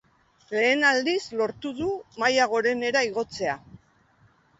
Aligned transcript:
Lehen 0.51 0.85
aldiz 0.91 1.17
lortu 1.41 1.73
du 1.79 1.89
maila 2.23 2.47
gorenera 2.55 3.05
igotzea. 3.09 3.55